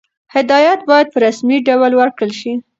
هدایت 0.35 0.79
باید 0.89 1.07
په 1.11 1.17
رسمي 1.25 1.57
ډول 1.67 1.91
ورکړل 1.95 2.31
شي. 2.39 2.53